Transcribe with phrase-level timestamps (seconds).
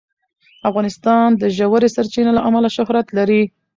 [0.69, 3.41] افغانستان د ژورې سرچینې له امله شهرت لري.